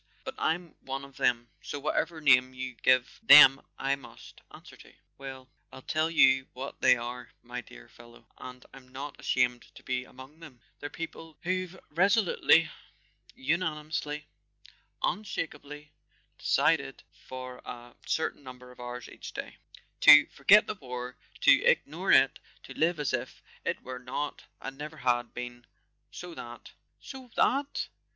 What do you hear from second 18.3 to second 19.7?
number of hours each day,